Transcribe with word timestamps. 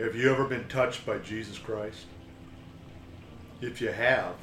Have 0.00 0.16
you 0.16 0.30
ever 0.30 0.44
been 0.44 0.66
touched 0.66 1.04
by 1.04 1.18
Jesus 1.18 1.58
Christ? 1.58 2.06
If 3.60 3.82
you 3.82 3.88
have, 3.88 4.34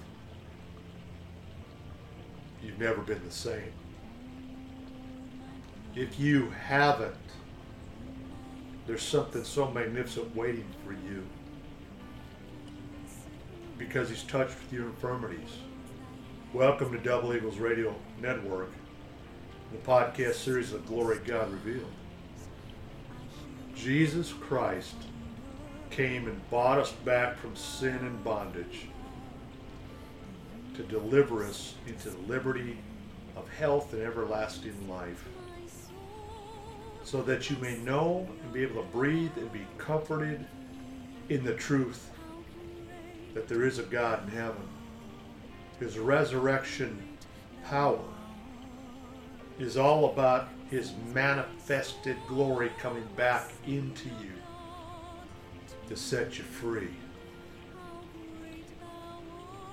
you've 2.62 2.78
never 2.78 3.02
been 3.02 3.24
the 3.26 3.32
same. 3.32 3.74
If 5.96 6.20
you 6.20 6.52
haven't, 6.52 7.16
there's 8.86 9.02
something 9.02 9.44
so 9.44 9.72
magnificent 9.72 10.36
waiting 10.36 10.68
for 10.86 10.94
you 10.94 11.26
because 13.80 14.10
he's 14.10 14.22
touched 14.26 14.60
with 14.62 14.72
your 14.72 14.86
infirmities. 14.86 15.58
Welcome 16.54 16.92
to 16.92 17.00
Double 17.00 17.34
Eagles 17.34 17.58
Radio 17.58 17.96
Network, 18.22 18.70
the 19.72 19.80
podcast 19.80 20.36
series 20.36 20.72
of 20.72 20.86
Glory 20.86 21.18
God 21.26 21.52
Revealed. 21.52 21.92
Jesus 23.74 24.32
Christ 24.34 24.94
came 25.98 26.28
and 26.28 26.50
bought 26.52 26.78
us 26.78 26.92
back 26.92 27.36
from 27.40 27.56
sin 27.56 27.96
and 27.96 28.24
bondage 28.24 28.88
to 30.76 30.84
deliver 30.84 31.44
us 31.44 31.74
into 31.88 32.12
the 32.12 32.32
liberty 32.32 32.78
of 33.36 33.50
health 33.50 33.94
and 33.94 34.04
everlasting 34.04 34.88
life 34.88 35.28
so 37.04 37.24
that 37.24 37.50
you 37.50 37.58
may 37.58 37.80
know 37.80 38.28
and 38.44 38.54
be 38.54 38.62
able 38.62 38.84
to 38.84 38.88
breathe 38.90 39.32
and 39.38 39.52
be 39.52 39.66
comforted 39.80 40.46
in 41.30 41.44
the 41.44 41.56
truth 41.56 42.12
that 43.34 43.48
there 43.48 43.66
is 43.66 43.80
a 43.80 43.84
God 43.84 44.24
in 44.26 44.38
heaven. 44.38 44.68
His 45.80 45.98
resurrection 45.98 47.18
power 47.64 48.06
is 49.58 49.78
all 49.78 50.12
about 50.12 50.48
his 50.70 50.92
manifested 51.12 52.18
glory 52.28 52.72
coming 52.78 53.08
back 53.16 53.52
into 53.66 54.10
you 54.10 54.34
to 55.88 55.96
set 55.96 56.38
you 56.38 56.44
free. 56.44 56.90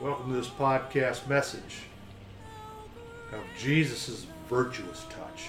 Welcome 0.00 0.30
to 0.30 0.36
this 0.36 0.48
podcast 0.48 1.26
message 1.28 1.82
of 3.32 3.40
Jesus' 3.58 4.26
virtuous 4.48 5.04
touch. 5.10 5.46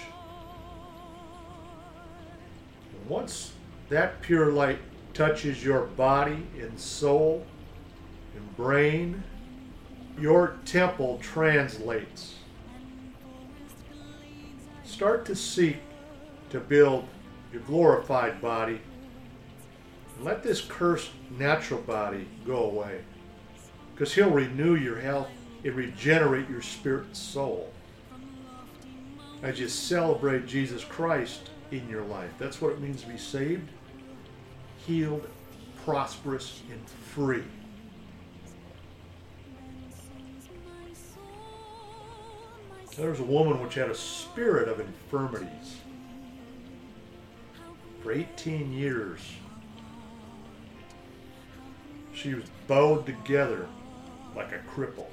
Once 3.08 3.52
that 3.90 4.20
pure 4.22 4.50
light 4.50 4.80
touches 5.14 5.64
your 5.64 5.82
body 5.82 6.44
and 6.60 6.78
soul 6.78 7.46
and 8.34 8.56
brain, 8.56 9.22
your 10.18 10.58
temple 10.64 11.18
translates. 11.22 12.34
Start 14.84 15.24
to 15.26 15.36
seek 15.36 15.76
to 16.50 16.58
build 16.58 17.06
your 17.52 17.62
glorified 17.62 18.40
body. 18.40 18.80
Let 20.20 20.42
this 20.42 20.60
cursed 20.60 21.10
natural 21.38 21.80
body 21.80 22.26
go 22.46 22.64
away. 22.64 23.00
Because 23.94 24.14
He'll 24.14 24.30
renew 24.30 24.74
your 24.74 24.98
health 24.98 25.28
and 25.64 25.74
regenerate 25.74 26.48
your 26.48 26.62
spirit 26.62 27.06
and 27.06 27.16
soul 27.16 27.72
as 29.42 29.60
you 29.60 29.68
celebrate 29.68 30.46
Jesus 30.46 30.84
Christ 30.84 31.50
in 31.70 31.88
your 31.88 32.04
life. 32.04 32.30
That's 32.38 32.60
what 32.60 32.72
it 32.72 32.80
means 32.80 33.02
to 33.02 33.08
be 33.08 33.18
saved, 33.18 33.68
healed, 34.86 35.26
prosperous, 35.84 36.62
and 36.70 36.80
free. 36.88 37.44
There 42.96 43.10
was 43.10 43.20
a 43.20 43.24
woman 43.24 43.62
which 43.62 43.74
had 43.74 43.90
a 43.90 43.94
spirit 43.94 44.68
of 44.68 44.80
infirmities 44.80 45.76
for 48.02 48.12
18 48.12 48.72
years. 48.72 49.20
She 52.16 52.32
was 52.32 52.44
bowed 52.66 53.04
together 53.04 53.68
like 54.34 54.52
a 54.52 54.58
cripple. 54.70 55.06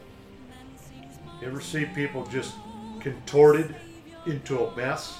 You 1.41 1.47
ever 1.47 1.59
see 1.59 1.83
people 1.83 2.25
just 2.25 2.55
contorted 3.01 3.75
into 4.25 4.63
a 4.63 4.75
mess, 4.77 5.19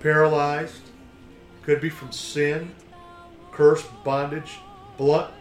paralyzed? 0.00 0.82
Could 1.62 1.80
be 1.80 1.90
from 1.90 2.10
sin, 2.10 2.74
curse, 3.52 3.86
bondage, 4.02 4.58
blunt 4.96 5.32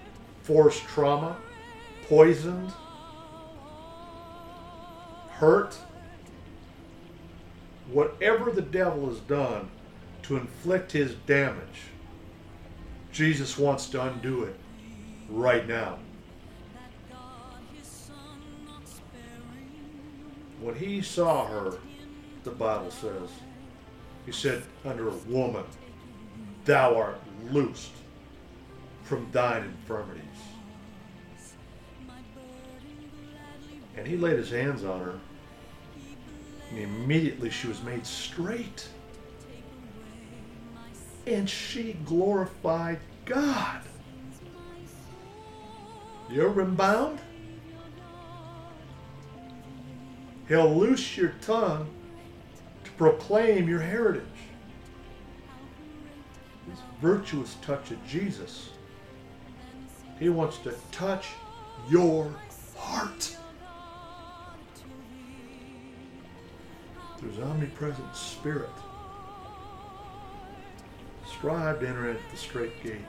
force 0.43 0.79
trauma, 0.81 1.35
poisoned, 2.07 2.71
hurt 5.31 5.75
whatever 7.91 8.51
the 8.51 8.61
devil 8.61 9.09
has 9.09 9.19
done 9.21 9.69
to 10.23 10.37
inflict 10.37 10.91
his 10.91 11.15
damage, 11.25 11.89
Jesus 13.11 13.57
wants 13.57 13.87
to 13.87 14.01
undo 14.01 14.43
it 14.43 14.59
right 15.29 15.67
now. 15.67 15.99
When 20.61 20.75
he 20.75 21.01
saw 21.01 21.45
her, 21.47 21.77
the 22.43 22.51
Bible 22.51 22.91
says, 22.91 23.29
he 24.25 24.31
said 24.31 24.63
unto 24.83 25.11
her, 25.11 25.17
Woman, 25.27 25.65
thou 26.63 26.95
art 26.95 27.21
loosed 27.51 27.91
from 29.03 29.29
thine 29.31 29.63
infirmities. 29.63 30.23
And 33.97 34.07
he 34.07 34.17
laid 34.17 34.37
his 34.37 34.49
hands 34.49 34.83
on 34.83 35.01
her 35.01 35.19
and 36.75 36.79
immediately 36.79 37.49
she 37.49 37.67
was 37.67 37.81
made 37.83 38.05
straight. 38.05 38.87
And 41.27 41.49
she 41.49 41.93
glorified 42.05 42.99
God. 43.25 43.81
You 46.29 46.41
ever 46.41 46.63
been 46.63 46.75
bound? 46.75 47.19
He'll 50.47 50.75
loose 50.75 51.17
your 51.17 51.33
tongue 51.41 51.87
to 52.83 52.91
proclaim 52.91 53.67
your 53.67 53.79
heritage. 53.79 54.23
This 56.67 56.79
virtuous 57.01 57.55
touch 57.61 57.91
of 57.91 58.05
Jesus. 58.07 58.69
He 60.19 60.29
wants 60.29 60.57
to 60.59 60.73
touch 60.91 61.27
your 61.89 62.33
heart. 62.75 63.37
There's 67.21 67.39
omnipresent 67.39 68.15
spirit. 68.15 68.69
Strive 71.27 71.79
to 71.79 71.87
enter 71.87 72.09
at 72.09 72.17
the 72.31 72.37
straight 72.37 72.83
gate. 72.83 73.01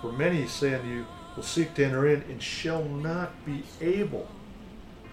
For 0.00 0.12
many, 0.12 0.46
say 0.46 0.74
unto 0.74 0.88
you, 0.88 1.06
will 1.36 1.42
seek 1.42 1.74
to 1.74 1.84
enter 1.84 2.08
in 2.08 2.22
and 2.22 2.42
shall 2.42 2.84
not 2.84 3.44
be 3.44 3.62
able. 3.80 4.26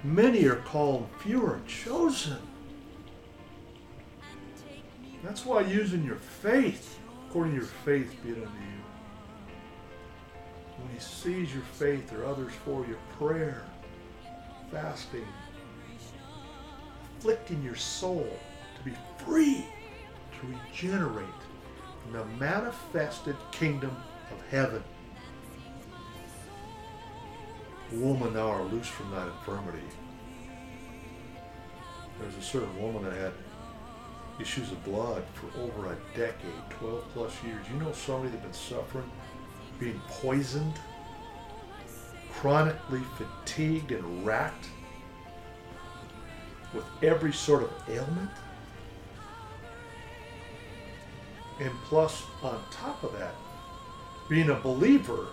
Many 0.03 0.45
are 0.45 0.56
called, 0.56 1.09
few 1.19 1.45
are 1.45 1.59
chosen. 1.67 2.38
That's 5.23 5.45
why 5.45 5.61
using 5.61 6.03
your 6.03 6.16
faith, 6.16 7.00
according 7.28 7.53
to 7.53 7.59
your 7.59 7.67
faith, 7.67 8.16
be 8.23 8.31
it 8.31 8.38
unto 8.38 8.47
you. 8.47 8.84
When 10.78 10.94
he 10.94 11.00
sees 11.00 11.53
your 11.53 11.63
faith 11.63 12.11
or 12.13 12.25
others 12.25 12.51
for 12.66 12.85
your 12.85 12.97
prayer, 13.17 13.63
fasting, 14.72 15.25
afflicting 17.17 17.63
your 17.63 17.75
soul 17.75 18.28
to 18.78 18.84
be 18.84 18.95
free 19.25 19.66
to 20.40 20.47
regenerate 20.47 21.25
in 22.05 22.13
the 22.13 22.25
manifested 22.38 23.38
kingdom 23.51 23.95
of 24.31 24.45
heaven. 24.51 24.84
Woman, 27.94 28.34
thou 28.34 28.50
art 28.50 28.74
loose 28.74 28.88
from 28.88 29.12
that 29.12 29.28
infirmity. 29.28 29.84
There's 32.20 32.36
a 32.38 32.42
certain 32.42 32.81
woman 32.81 33.04
that 33.04 33.14
had 33.14 33.34
issues 34.40 34.72
of 34.72 34.84
blood 34.84 35.24
for 35.34 35.59
over 35.59 35.94
a 35.94 36.18
decade, 36.18 36.70
12 36.72 37.03
plus 37.14 37.32
years. 37.44 37.66
You 37.72 37.80
know 37.80 37.92
somebody 37.92 38.32
that's 38.32 38.44
been 38.44 38.53
suffering, 38.53 39.09
being 39.79 40.02
poisoned, 40.08 40.73
chronically 42.32 43.02
fatigued 43.17 43.91
and 43.91 44.26
racked 44.26 44.66
with 46.73 46.85
every 47.03 47.32
sort 47.32 47.64
of 47.64 47.72
ailment. 47.90 48.32
And 51.59 51.72
plus, 51.85 52.23
on 52.41 52.59
top 52.72 53.03
of 53.03 53.14
that, 53.20 53.35
being 54.28 54.50
a 54.50 54.56
believer, 54.56 55.28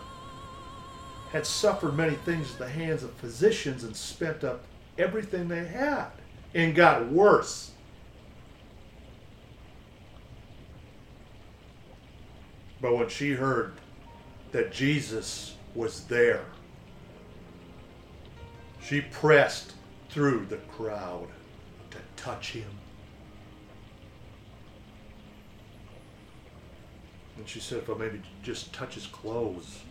had 1.33 1.47
suffered 1.47 1.97
many 1.97 2.17
things 2.17 2.53
at 2.53 2.59
the 2.59 2.69
hands 2.69 3.03
of 3.03 3.13
physicians 3.13 3.85
and 3.85 3.95
spent 3.95 4.43
up 4.43 4.65
everything 4.99 5.49
they 5.49 5.65
had 5.65 6.09
and 6.55 6.75
got 6.75 7.11
worse. 7.11 7.71
But 12.81 12.97
when 12.97 13.09
she 13.09 13.33
heard 13.33 13.75
that 14.53 14.73
Jesus 14.73 15.55
was 15.75 16.05
there, 16.07 16.45
she 18.83 19.01
pressed 19.01 19.75
through 20.09 20.47
the 20.47 20.57
crowd 20.57 21.29
to 21.91 21.99
touch 22.17 22.53
him. 22.53 22.71
And 27.37 27.49
she 27.49 27.61
said, 27.61 27.79
If 27.79 27.91
I 27.91 27.95
maybe 27.95 28.21
just 28.43 28.73
touch 28.73 28.95
his 28.95 29.07
clothes, 29.07 29.83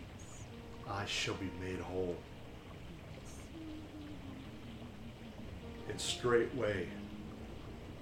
I 0.90 1.06
shall 1.06 1.34
be 1.34 1.50
made 1.60 1.78
whole. 1.78 2.16
And 5.88 6.00
straightway, 6.00 6.88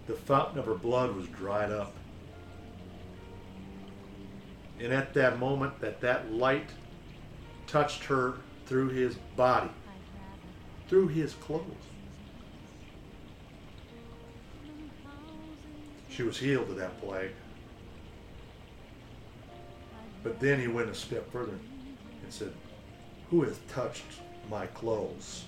the 0.06 0.14
fountain 0.14 0.58
of 0.58 0.67
her 0.67 0.75
blood 0.75 1.14
was 1.14 1.26
dried 1.29 1.70
up. 1.70 1.94
And 4.81 4.93
at 4.93 5.12
that 5.14 5.38
moment 5.38 5.81
that 5.81 6.00
that 6.00 6.32
light 6.32 6.70
touched 7.67 8.05
her 8.05 8.35
through 8.67 8.88
his 8.88 9.17
body, 9.37 9.70
through 10.88 11.08
his 11.08 11.35
clothes, 11.35 11.64
she 16.08 16.23
was 16.23 16.38
healed 16.38 16.70
of 16.70 16.76
that 16.76 17.00
plague. 17.00 17.31
But 20.23 20.40
then 20.40 20.61
he 20.61 20.67
went 20.67 20.88
a 20.90 20.94
step 20.94 21.31
further 21.31 21.52
and 22.23 22.32
said, 22.32 22.52
Who 23.30 23.42
has 23.42 23.58
touched 23.69 24.04
my 24.50 24.66
clothes? 24.69 25.44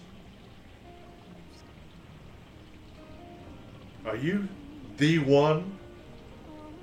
Are 4.04 4.16
you 4.16 4.48
the 4.98 5.18
one 5.18 5.78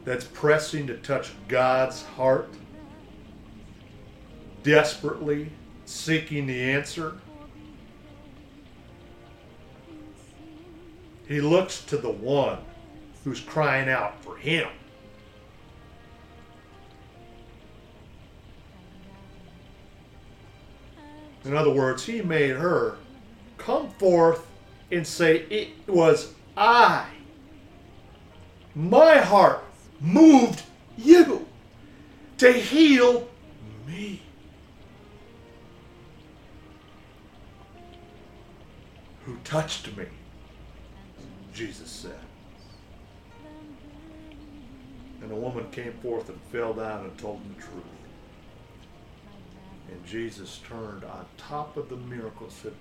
that's 0.06 0.26
pressing 0.26 0.88
to 0.88 0.98
touch 0.98 1.32
God's 1.48 2.04
heart? 2.04 2.50
Desperately 4.64 5.52
seeking 5.86 6.48
the 6.48 6.62
answer? 6.62 7.18
He 11.28 11.42
looks 11.42 11.84
to 11.86 11.98
the 11.98 12.10
one 12.10 12.60
who's 13.24 13.42
crying 13.42 13.90
out 13.90 14.24
for 14.24 14.38
him. 14.38 14.68
In 21.46 21.56
other 21.56 21.72
words, 21.72 22.06
he 22.06 22.22
made 22.22 22.56
her 22.56 22.98
come 23.58 23.90
forth 23.92 24.46
and 24.92 25.06
say, 25.06 25.46
It 25.50 25.70
was 25.88 26.34
I. 26.56 27.06
My 28.76 29.18
heart 29.18 29.64
moved 30.00 30.64
you 30.98 31.48
to 32.38 32.52
heal 32.52 33.28
me. 33.88 34.22
Who 39.26 39.36
touched 39.44 39.96
me? 39.98 40.06
Jesus 41.54 41.90
said. 41.90 42.20
And 45.22 45.32
the 45.32 45.36
woman 45.36 45.70
came 45.72 45.94
forth 46.04 46.30
and 46.30 46.40
fell 46.52 46.74
down 46.74 47.06
and 47.06 47.18
told 47.18 47.42
him 47.42 47.56
the 47.58 47.64
truth. 47.64 47.97
And 49.90 50.06
Jesus 50.06 50.60
turned 50.68 51.04
on 51.04 51.26
top 51.38 51.78
of 51.78 51.90
the 51.90 51.96
miracle 51.96 52.50
said, 52.50 52.74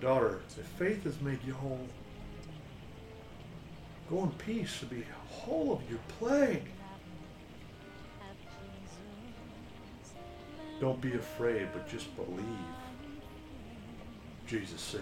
Daughter, 0.00 0.40
if 0.58 0.66
faith 0.78 1.04
has 1.04 1.20
made 1.20 1.42
you 1.44 1.54
whole, 1.54 1.86
go 4.10 4.24
in 4.24 4.30
peace 4.32 4.80
to 4.80 4.86
be 4.86 5.04
whole 5.46 5.72
of 5.72 5.90
your 5.90 6.00
plague. 6.18 6.64
Don't 10.80 11.00
be 11.00 11.14
afraid, 11.14 11.68
but 11.72 11.88
just 11.88 12.14
believe. 12.16 12.44
Jesus 14.46 14.80
said. 14.80 15.00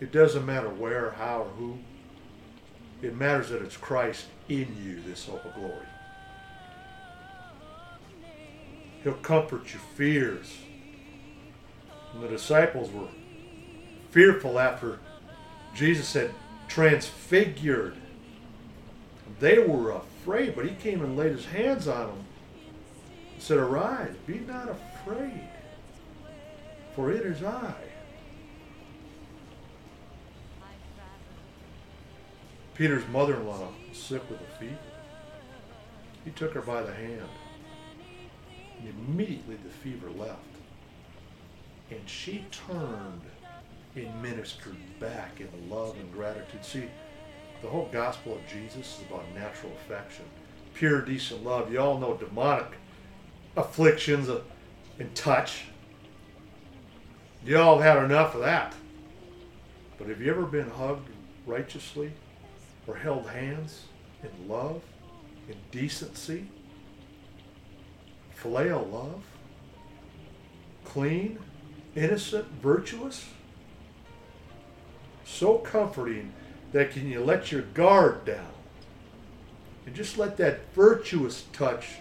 It 0.00 0.12
doesn't 0.12 0.46
matter 0.46 0.68
where, 0.68 1.10
how, 1.12 1.42
or 1.42 1.50
who. 1.58 1.78
It 3.02 3.16
matters 3.16 3.50
that 3.50 3.62
it's 3.62 3.76
Christ 3.76 4.26
in 4.48 4.76
you, 4.82 5.00
this 5.02 5.26
hope 5.26 5.44
of 5.44 5.54
glory. 5.54 5.86
He'll 9.06 9.14
comfort 9.14 9.72
your 9.72 9.82
fears. 9.94 10.52
And 12.12 12.24
the 12.24 12.26
disciples 12.26 12.90
were 12.90 13.06
fearful 14.10 14.58
after 14.58 14.98
Jesus 15.76 16.12
had 16.12 16.32
transfigured. 16.66 17.94
They 19.38 19.60
were 19.60 19.92
afraid, 19.92 20.56
but 20.56 20.64
he 20.64 20.74
came 20.74 21.02
and 21.04 21.16
laid 21.16 21.30
his 21.30 21.44
hands 21.44 21.86
on 21.86 22.08
them 22.08 22.24
and 23.34 23.40
said, 23.40 23.58
Arise, 23.58 24.16
be 24.26 24.40
not 24.40 24.70
afraid, 24.70 25.50
for 26.96 27.12
it 27.12 27.24
is 27.24 27.44
I. 27.44 27.74
Peter's 32.74 33.06
mother 33.12 33.36
in 33.36 33.46
law 33.46 33.68
was 33.88 33.98
sick 33.98 34.28
with 34.28 34.40
a 34.40 34.58
fever. 34.58 34.76
He 36.24 36.32
took 36.32 36.54
her 36.54 36.60
by 36.60 36.82
the 36.82 36.92
hand. 36.92 37.28
Immediately 38.84 39.56
the 39.64 39.70
fever 39.70 40.10
left. 40.10 40.40
And 41.90 42.00
she 42.06 42.44
turned 42.50 43.22
and 43.94 44.22
ministered 44.22 44.76
back 45.00 45.40
in 45.40 45.70
love 45.70 45.96
and 45.96 46.12
gratitude. 46.12 46.64
See, 46.64 46.84
the 47.62 47.68
whole 47.68 47.88
gospel 47.92 48.34
of 48.34 48.46
Jesus 48.46 48.98
is 48.98 49.04
about 49.08 49.24
natural 49.34 49.72
affection, 49.72 50.24
pure, 50.74 51.00
decent 51.00 51.44
love. 51.44 51.72
You 51.72 51.80
all 51.80 51.98
know 51.98 52.14
demonic 52.14 52.72
afflictions 53.56 54.28
and 54.98 55.14
touch. 55.14 55.64
You 57.44 57.58
all 57.58 57.78
had 57.78 58.04
enough 58.04 58.34
of 58.34 58.42
that. 58.42 58.74
But 59.98 60.08
have 60.08 60.20
you 60.20 60.30
ever 60.30 60.42
been 60.42 60.68
hugged 60.68 61.08
righteously 61.46 62.12
or 62.86 62.96
held 62.96 63.30
hands 63.30 63.84
in 64.22 64.48
love, 64.48 64.82
in 65.48 65.56
decency? 65.70 66.48
Phileo 68.40 68.90
love? 68.92 69.22
Clean, 70.84 71.38
innocent, 71.94 72.46
virtuous? 72.62 73.26
So 75.24 75.58
comforting 75.58 76.32
that 76.72 76.90
can 76.90 77.08
you 77.08 77.20
let 77.20 77.50
your 77.50 77.62
guard 77.62 78.24
down 78.24 78.52
and 79.86 79.94
just 79.94 80.18
let 80.18 80.36
that 80.36 80.72
virtuous 80.74 81.44
touch 81.52 81.96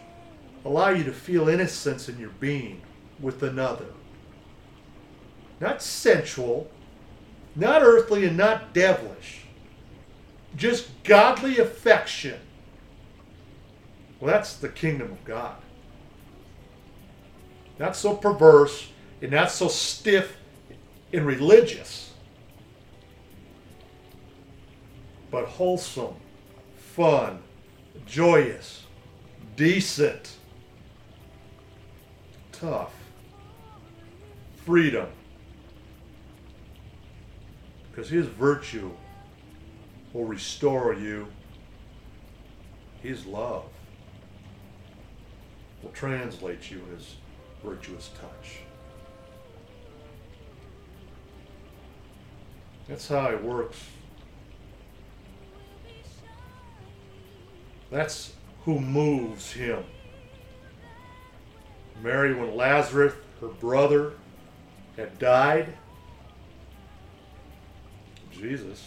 allow 0.66 0.90
you 0.90 1.04
to 1.04 1.14
feel 1.14 1.48
innocence 1.48 2.10
in 2.10 2.20
your 2.20 2.32
being 2.40 2.82
with 3.20 3.44
another. 3.44 3.86
Not 5.62 5.82
sensual, 5.82 6.70
not 7.56 7.84
earthly, 7.84 8.26
and 8.26 8.36
not 8.36 8.74
devilish. 8.74 9.44
Just 10.56 10.90
godly 11.04 11.60
affection. 11.60 12.40
Well, 14.20 14.34
that's 14.34 14.58
the 14.58 14.70
kingdom 14.70 15.12
of 15.12 15.24
God. 15.24 15.56
Not 17.77 17.96
so 17.96 18.15
perverse 18.15 18.89
and 19.22 19.32
not 19.32 19.51
so 19.51 19.67
stiff 19.67 20.38
and 21.12 21.25
religious, 21.25 22.13
but 25.29 25.46
wholesome, 25.46 26.15
fun, 26.77 27.39
joyous, 28.05 28.86
decent, 29.55 30.36
tough, 32.51 32.94
freedom. 34.65 35.08
Because 37.91 38.10
his 38.10 38.27
virtue 38.27 38.91
will 40.13 40.25
restore 40.25 40.94
you. 40.94 41.27
His 43.01 43.25
love 43.25 43.65
will 45.84 45.91
translate 45.91 46.72
you 46.72 46.82
as 46.98 47.15
virtuous 47.65 48.12
touch. 48.19 48.60
That's 52.88 53.07
how 53.07 53.31
it 53.31 53.43
works. 53.43 53.79
That's 57.89 58.34
who 58.63 58.79
moves 58.79 59.51
him. 59.51 59.84
Mary, 62.01 62.36
when 62.36 62.55
Lazarus, 62.55 63.13
her 63.41 63.48
brother, 63.48 64.13
had 64.98 65.17
died, 65.17 65.74
Jesus 68.31 68.84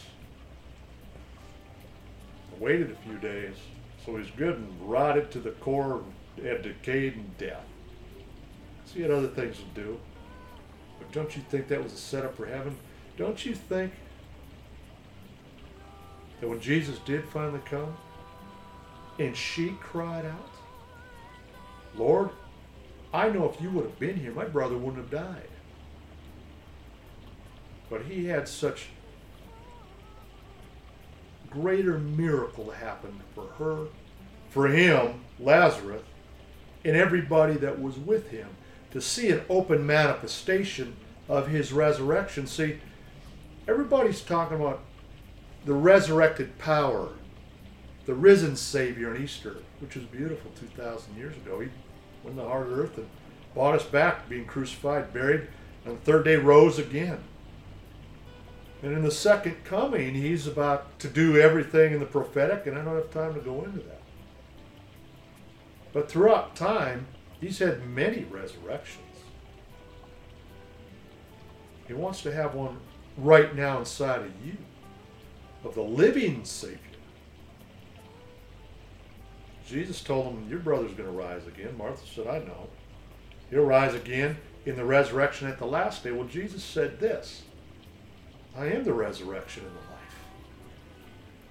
waited 2.58 2.90
a 2.90 2.97
few 2.97 3.18
days, 3.18 3.56
so 4.04 4.16
he's 4.16 4.30
good 4.37 4.56
and 4.56 4.90
rotted 4.90 5.30
to 5.30 5.38
the 5.40 5.52
core, 5.52 6.02
had 6.42 6.62
decayed 6.62 7.14
and 7.14 7.38
death. 7.38 7.64
So 8.88 8.95
he 8.95 9.02
had 9.02 9.11
other 9.11 9.28
things 9.28 9.59
to 9.59 9.80
do. 9.80 10.00
But 10.99 11.12
don't 11.12 11.37
you 11.37 11.42
think 11.50 11.68
that 11.68 11.83
was 11.83 11.92
a 11.92 11.97
setup 11.97 12.35
for 12.35 12.47
heaven? 12.47 12.75
Don't 13.18 13.45
you 13.45 13.54
think 13.54 13.92
that 16.40 16.49
when 16.49 16.59
Jesus 16.59 16.99
did 17.00 17.25
finally 17.28 17.61
come 17.66 17.95
and 19.18 19.37
she 19.37 19.76
cried 19.80 20.25
out, 20.25 20.50
Lord, 21.97 22.30
I 23.12 23.28
know 23.28 23.47
if 23.47 23.61
you 23.61 23.71
would 23.73 23.85
have 23.85 23.99
been 23.99 24.16
here, 24.16 24.33
my 24.33 24.45
brother 24.47 24.78
wouldn't 24.78 24.97
have 24.97 25.11
died. 25.11 25.49
But 27.90 28.02
he 28.02 28.26
had 28.26 28.49
such 28.49 28.88
greater 31.50 31.99
miracle 31.99 32.71
happen 32.71 33.21
for 33.35 33.49
her, 33.59 33.87
for 34.49 34.68
him, 34.68 35.25
Lazarus, 35.38 36.02
and 36.85 36.97
everybody 36.97 37.54
that 37.54 37.80
was 37.80 37.99
with 37.99 38.30
him 38.30 38.49
to 38.90 39.00
see 39.00 39.30
an 39.30 39.42
open 39.49 39.87
manifestation 39.87 40.97
of 41.28 41.49
his 41.49 41.73
resurrection. 41.73 42.47
See, 42.47 42.78
everybody's 43.66 44.23
talking 44.23 44.57
about 44.57 44.80
the 45.64 45.75
resurrected 45.75 46.59
power, 46.59 47.11
the 48.07 48.14
risen 48.14 48.57
Savior 48.57 49.14
in 49.14 49.23
Easter, 49.23 49.59
which 49.80 49.95
was 49.95 50.04
beautiful 50.04 50.50
2,000 50.59 51.16
years 51.16 51.37
ago. 51.37 51.61
He 51.61 51.68
went 52.25 52.37
to 52.37 52.42
the 52.42 52.49
heart 52.49 52.66
of 52.66 52.78
earth 52.78 52.97
and 52.97 53.09
bought 53.54 53.75
us 53.75 53.85
back, 53.85 54.28
being 54.28 54.47
crucified, 54.47 55.12
buried, 55.12 55.49
and 55.85 55.97
the 55.97 56.00
third 56.00 56.25
day 56.25 56.37
rose 56.37 56.78
again. 56.78 57.18
And 58.83 58.92
in 58.92 59.02
the 59.02 59.11
second 59.11 59.64
coming, 59.64 60.14
he's 60.14 60.47
about 60.47 60.99
to 61.00 61.09
do 61.09 61.37
everything 61.37 61.92
in 61.92 62.00
the 62.00 62.07
prophetic, 62.07 62.66
and 62.66 62.78
I 62.78 62.85
don't 62.85 62.95
have 62.95 63.11
time 63.11 63.35
to 63.35 63.40
go 63.40 63.64
into 63.64 63.80
that. 63.80 64.00
But 65.92 66.09
throughout 66.09 66.54
time, 66.54 67.07
he's 67.40 67.59
had 67.59 67.87
many 67.88 68.25
resurrections. 68.25 69.04
He 71.87 71.95
wants 71.95 72.23
to 72.23 72.33
have 72.33 72.54
one 72.54 72.78
right 73.16 73.54
now 73.54 73.78
inside 73.78 74.21
of 74.21 74.33
you, 74.45 74.57
of 75.64 75.75
the 75.75 75.83
living 75.83 76.45
Savior. 76.45 76.78
Jesus 79.66 80.02
told 80.02 80.26
him, 80.26 80.49
Your 80.49 80.61
brother's 80.61 80.92
going 80.92 81.11
to 81.11 81.14
rise 81.14 81.47
again. 81.47 81.76
Martha 81.76 82.07
said, 82.07 82.26
I 82.26 82.38
know. 82.38 82.68
He'll 83.50 83.64
rise 83.64 83.95
again 83.95 84.37
in 84.66 84.76
the 84.76 84.85
resurrection 84.85 85.49
at 85.49 85.59
the 85.59 85.66
last 85.66 86.04
day. 86.04 86.11
Well, 86.11 86.26
Jesus 86.26 86.62
said 86.62 87.00
this 87.00 87.42
I 88.57 88.66
am 88.66 88.85
the 88.85 88.92
resurrection 88.92 89.64
and 89.64 89.73
the 89.73 89.80
life. 89.80 89.88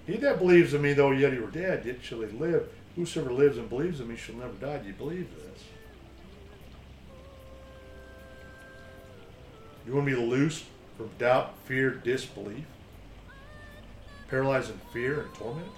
He 0.05 0.17
that 0.17 0.39
believes 0.39 0.73
in 0.73 0.81
me, 0.81 0.93
though 0.93 1.11
yet 1.11 1.33
he 1.33 1.39
were 1.39 1.51
dead, 1.51 1.85
yet 1.85 1.97
shall 2.01 2.21
he 2.21 2.27
live. 2.27 2.69
Whosoever 2.95 3.31
lives 3.31 3.57
and 3.57 3.69
believes 3.69 3.99
in 3.99 4.07
me 4.07 4.15
shall 4.15 4.35
never 4.35 4.53
die. 4.53 4.79
Do 4.79 4.87
you 4.87 4.93
believe 4.93 5.27
this? 5.35 5.63
You 9.87 9.93
want 9.93 10.07
to 10.09 10.15
be 10.15 10.21
loose 10.21 10.65
from 10.97 11.09
doubt, 11.17 11.53
fear, 11.63 11.91
disbelief, 11.91 12.65
paralyzed 14.29 14.69
in 14.69 14.79
fear 14.91 15.21
and 15.21 15.33
torment? 15.33 15.71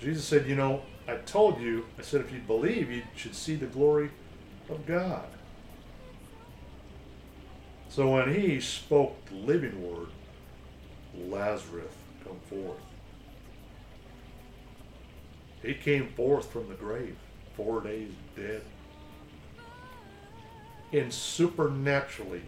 Jesus 0.00 0.24
said, 0.24 0.46
You 0.46 0.56
know, 0.56 0.80
I 1.06 1.16
told 1.16 1.60
you, 1.60 1.84
I 1.98 2.02
said, 2.02 2.22
if 2.22 2.32
you 2.32 2.38
believe, 2.38 2.90
you 2.90 3.02
should 3.14 3.34
see 3.34 3.56
the 3.56 3.66
glory 3.66 4.10
of 4.70 4.86
God. 4.86 5.28
So 7.90 8.08
when 8.14 8.32
he 8.32 8.58
spoke 8.60 9.26
the 9.26 9.34
living 9.34 9.82
word, 9.82 10.08
Lazarus 11.14 11.92
come 12.24 12.38
forth. 12.48 12.78
He 15.62 15.74
came 15.74 16.08
forth 16.16 16.50
from 16.50 16.68
the 16.68 16.74
grave, 16.74 17.16
four 17.54 17.82
days 17.82 18.12
dead. 18.34 18.62
And 20.92 21.12
supernaturally, 21.12 22.42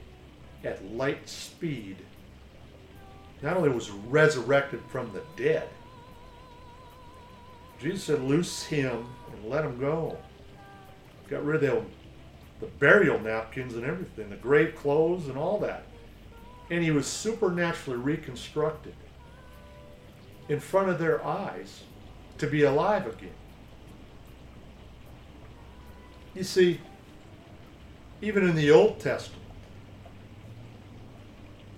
at 0.64 0.84
light 0.92 1.28
speed, 1.28 1.96
not 3.40 3.56
only 3.56 3.70
was 3.70 3.90
resurrected 3.90 4.80
from 4.88 5.12
the 5.12 5.22
dead, 5.36 5.68
Jesus 7.80 8.04
said, 8.04 8.22
Loose 8.22 8.62
him 8.62 9.06
and 9.32 9.44
let 9.50 9.64
him 9.64 9.78
go. 9.78 10.16
Got 11.28 11.44
rid 11.44 11.64
of 11.64 11.84
the, 12.60 12.66
the 12.66 12.72
burial 12.78 13.18
napkins 13.18 13.74
and 13.74 13.84
everything, 13.84 14.30
the 14.30 14.36
grave 14.36 14.76
clothes 14.76 15.28
and 15.28 15.36
all 15.36 15.58
that. 15.58 15.84
And 16.70 16.82
he 16.82 16.92
was 16.92 17.06
supernaturally 17.06 17.98
reconstructed 17.98 18.94
in 20.48 20.60
front 20.60 20.88
of 20.88 20.98
their 20.98 21.24
eyes 21.24 21.82
to 22.38 22.46
be 22.46 22.62
alive 22.62 23.06
again. 23.06 23.30
You 26.34 26.44
see, 26.44 26.80
even 28.22 28.48
in 28.48 28.54
the 28.54 28.70
Old 28.70 29.00
Testament, 29.00 29.42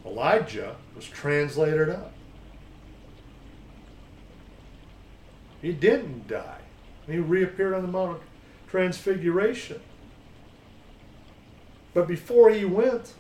Elijah 0.05 0.77
was 0.95 1.07
translated 1.07 1.89
up. 1.89 2.13
He 5.63 5.73
didn't 5.73 6.29
die. 6.29 6.61
He 7.07 7.17
reappeared 7.17 7.73
on 7.73 7.81
the 7.81 7.89
Mount 7.89 8.19
of 8.19 8.23
Transfiguration. 8.69 9.81
But 11.95 12.07
before 12.07 12.51
he 12.51 12.67
went, 12.67 13.15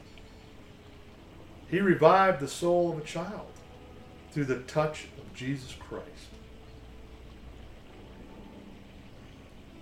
he 1.68 1.80
revived 1.80 2.40
the 2.40 2.48
soul 2.48 2.92
of 2.92 2.98
a 2.98 3.02
child 3.02 3.46
through 4.32 4.44
the 4.44 4.60
touch 4.60 5.06
of 5.16 5.32
Jesus 5.34 5.74
Christ. 5.78 6.04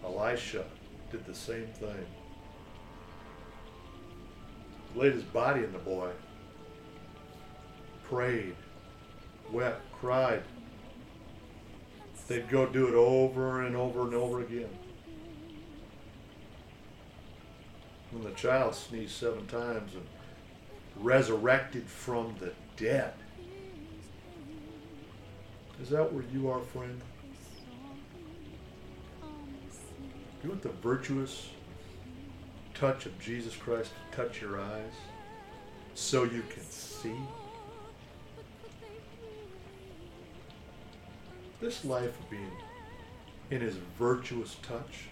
Elisha 0.04 0.64
did 1.10 1.26
the 1.26 1.34
same 1.34 1.66
thing. 1.66 2.06
Laid 4.94 5.14
his 5.14 5.24
body 5.24 5.64
in 5.64 5.72
the 5.72 5.78
boy, 5.78 6.10
prayed, 8.04 8.54
wept, 9.50 9.80
cried, 9.92 10.42
they'd 12.28 12.48
go 12.48 12.66
do 12.66 12.88
it 12.88 12.94
over 12.94 13.62
and 13.62 13.76
over 13.76 14.02
and 14.02 14.14
over 14.14 14.40
again. 14.40 14.68
When 18.10 18.22
the 18.22 18.30
child 18.32 18.74
sneezed 18.74 19.12
seven 19.12 19.46
times 19.46 19.94
and 19.94 20.06
resurrected 20.96 21.86
from 21.88 22.34
the 22.38 22.52
dead. 22.76 23.14
Is 25.80 25.88
that 25.90 26.12
where 26.12 26.24
you 26.32 26.50
are, 26.50 26.60
friend? 26.60 27.00
You 30.42 30.48
want 30.50 30.62
the 30.62 30.68
virtuous 30.68 31.48
touch 32.82 33.06
of 33.06 33.16
Jesus 33.20 33.54
Christ 33.54 33.92
to 34.10 34.16
touch 34.16 34.40
your 34.40 34.60
eyes 34.60 34.94
so 35.94 36.24
you 36.24 36.42
can 36.52 36.64
see? 36.64 37.14
This 41.60 41.84
life 41.84 42.18
of 42.18 42.28
being 42.28 42.50
in 43.52 43.60
his 43.60 43.76
virtuous 43.96 44.56
touch 44.64 45.04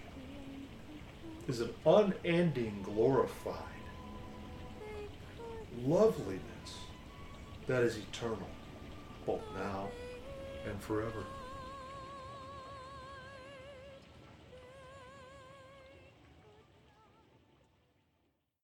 is 1.47 1.61
an 1.61 1.69
unending, 1.85 2.81
glorified 2.83 3.55
loveliness 5.85 6.41
that 7.67 7.83
is 7.83 7.97
eternal, 7.97 8.49
both 9.25 9.43
now 9.55 9.87
and 10.69 10.77
forever. 10.81 11.23